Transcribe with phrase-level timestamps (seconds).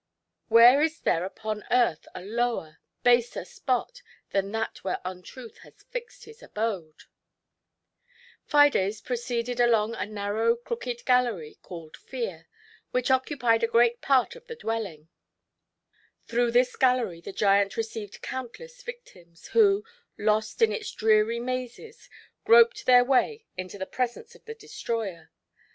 [0.47, 6.25] Where is there upon earth a lower, baser spot than that where Untruth has fixed
[6.25, 7.03] his abode!
[8.43, 12.47] Fides proceeded along a narrow crooked gallery called Fear,
[12.89, 15.09] which occupied a great part of the dwelling;
[16.25, 19.85] through this gallery the giant received countless victims, who,
[20.17, 22.09] lost in its dreary mazes,
[22.43, 25.29] groped their way into the presence of the destroyer.